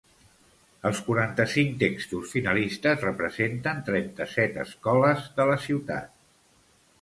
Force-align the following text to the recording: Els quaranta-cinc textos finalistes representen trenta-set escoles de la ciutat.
Els 0.89 1.01
quaranta-cinc 1.09 1.75
textos 1.83 2.33
finalistes 2.37 3.03
representen 3.09 3.85
trenta-set 3.91 4.59
escoles 4.65 5.29
de 5.39 5.47
la 5.53 5.61
ciutat. 5.69 6.11